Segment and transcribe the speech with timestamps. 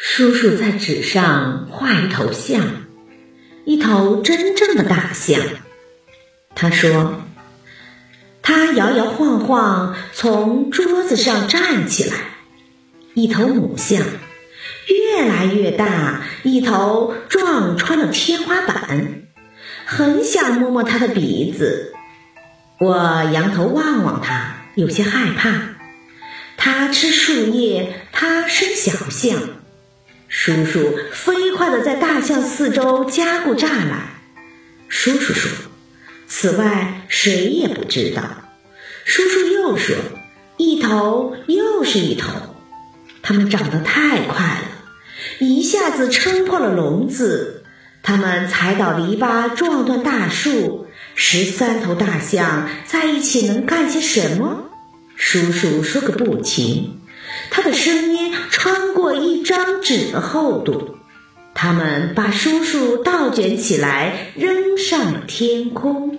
[0.00, 2.86] 叔叔在纸上画一头象，
[3.64, 5.40] 一头真正的大象。
[6.54, 7.22] 他说
[8.40, 12.14] ：“他摇摇晃晃从桌子上站起来，
[13.14, 14.00] 一头母象，
[14.86, 19.24] 越来越大，一头撞穿了天花板。
[19.84, 21.92] 很想摸摸它的鼻子。
[22.78, 22.96] 我
[23.32, 25.70] 仰头望望它，有些害怕。
[26.56, 29.36] 它吃树叶，它生小象。”
[30.28, 34.20] 叔叔飞快地在大象四周加固栅栏。
[34.88, 35.50] 叔叔说
[36.28, 38.22] ：“此外谁也不知道。”
[39.06, 39.96] 叔叔又说
[40.58, 42.56] ：“一头又是一头，
[43.22, 44.68] 它们长得太快了，
[45.38, 47.64] 一下子撑破了笼子。
[48.02, 50.86] 它们踩倒篱笆，撞断大树。
[51.14, 54.70] 十三头大象在一起能干些什么？”
[55.16, 57.00] 叔叔说个不停。
[57.50, 58.27] 他的声音
[59.38, 60.96] 一张纸的厚度。
[61.54, 66.18] 他们把叔叔倒卷起来，扔上了天空。